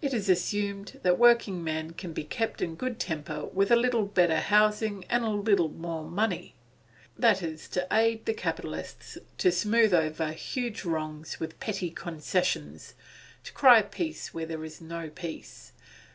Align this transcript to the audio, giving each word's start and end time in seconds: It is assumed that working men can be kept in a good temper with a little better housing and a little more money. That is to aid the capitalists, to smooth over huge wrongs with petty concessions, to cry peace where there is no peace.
It 0.00 0.14
is 0.14 0.30
assumed 0.30 0.98
that 1.02 1.18
working 1.18 1.62
men 1.62 1.90
can 1.90 2.14
be 2.14 2.24
kept 2.24 2.62
in 2.62 2.70
a 2.72 2.76
good 2.76 2.98
temper 2.98 3.44
with 3.44 3.70
a 3.70 3.76
little 3.76 4.06
better 4.06 4.40
housing 4.40 5.04
and 5.10 5.22
a 5.22 5.28
little 5.28 5.68
more 5.68 6.02
money. 6.08 6.54
That 7.18 7.42
is 7.42 7.68
to 7.76 7.86
aid 7.92 8.24
the 8.24 8.32
capitalists, 8.32 9.18
to 9.36 9.52
smooth 9.52 9.92
over 9.92 10.32
huge 10.32 10.86
wrongs 10.86 11.38
with 11.40 11.60
petty 11.60 11.90
concessions, 11.90 12.94
to 13.44 13.52
cry 13.52 13.82
peace 13.82 14.32
where 14.32 14.46
there 14.46 14.64
is 14.64 14.80
no 14.80 15.10
peace. 15.10 15.72